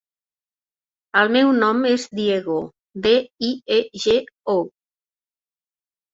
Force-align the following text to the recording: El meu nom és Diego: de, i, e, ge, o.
El 1.19 1.29
meu 1.35 1.51
nom 1.63 1.83
és 1.89 2.05
Diego: 2.21 2.57
de, 3.09 3.13
i, 3.49 3.53
e, 3.77 3.79
ge, 4.09 4.19
o. 4.57 4.59